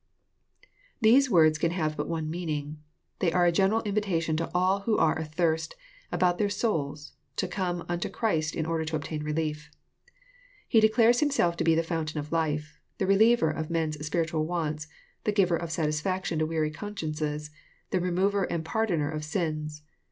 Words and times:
]These 1.07 1.29
words 1.29 1.59
can 1.59 1.69
have 1.69 1.95
but 1.95 2.07
one 2.09 2.27
meaning.— 2.27 2.79
They 3.19 3.31
are 3.31 3.45
a 3.45 3.51
general 3.51 3.83
invitation 3.83 4.35
to 4.37 4.49
all 4.51 4.79
who 4.79 4.97
are 4.97 5.15
athirst 5.19 5.75
about 6.11 6.39
their 6.39 6.49
souls, 6.49 7.13
to 7.35 7.47
come 7.47 7.83
nnto 7.83 8.11
Christ 8.11 8.55
in 8.55 8.65
order 8.65 8.83
to 8.83 8.95
obtain 8.95 9.21
relief. 9.21 9.69
He 10.67 10.79
declares 10.79 11.19
Himself 11.19 11.55
to 11.57 11.63
be 11.63 11.75
the 11.75 11.83
fountain 11.83 12.19
of 12.19 12.31
life,— 12.31 12.81
the 12.97 13.05
reliever 13.05 13.51
of 13.51 13.69
man's 13.69 14.03
spiritual 14.03 14.47
wants,— 14.47 14.87
the 15.25 15.31
giver 15.31 15.55
of 15.55 15.69
satisfac 15.69 16.25
tion 16.25 16.39
to 16.39 16.47
weary 16.47 16.71
consciences,— 16.71 17.51
the 17.91 17.99
remover 18.01 18.45
and 18.45 18.65
pardoner 18.65 19.11
of 19.11 19.23
sins. 19.23 19.83